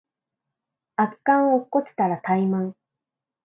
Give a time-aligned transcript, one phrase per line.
[0.95, 2.75] 空き缶落っこちたらタイマン